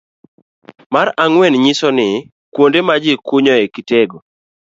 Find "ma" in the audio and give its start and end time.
2.87-2.95